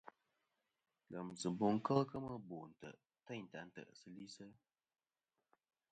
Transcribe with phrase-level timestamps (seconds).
[1.07, 4.27] Ngemsiɨbo kel kemɨ no ntè' teyn ta ntè'sɨ li.